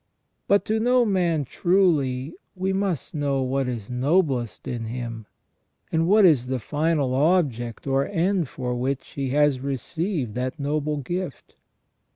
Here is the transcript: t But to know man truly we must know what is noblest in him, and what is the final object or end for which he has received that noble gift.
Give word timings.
t 0.01 0.03
But 0.47 0.65
to 0.65 0.79
know 0.79 1.05
man 1.05 1.45
truly 1.45 2.33
we 2.55 2.73
must 2.73 3.13
know 3.13 3.43
what 3.43 3.67
is 3.67 3.91
noblest 3.91 4.67
in 4.67 4.85
him, 4.85 5.27
and 5.91 6.07
what 6.07 6.25
is 6.25 6.47
the 6.47 6.57
final 6.57 7.13
object 7.13 7.85
or 7.85 8.07
end 8.07 8.47
for 8.49 8.73
which 8.73 9.09
he 9.09 9.29
has 9.29 9.59
received 9.59 10.33
that 10.33 10.59
noble 10.59 10.97
gift. 10.97 11.53